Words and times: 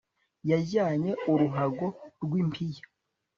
Yajyanye 0.49 1.11
uruhago 1.31 1.85
rwimpiya 2.23 2.83